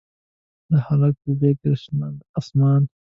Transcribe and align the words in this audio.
د 0.69 0.71
هلک 0.87 1.15
غیږ 1.39 1.57
د 1.63 1.65
شنه 1.81 2.07
اسمان 2.39 2.81